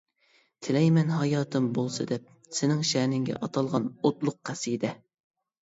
[0.67, 2.25] تىلەيمەن ھاياتىم بولسا دەپ،
[2.61, 4.95] سېنىڭ شەنىڭگە ئاتالغان ئوتلۇق قەسىدە.